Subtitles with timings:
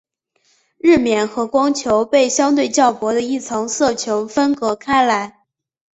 [0.79, 5.41] 日冕和光球被相对较薄的一层色球分隔开来。